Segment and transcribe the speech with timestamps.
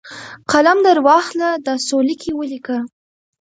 [0.51, 2.77] قلم درواخله، دا څو لیکي ولیکه!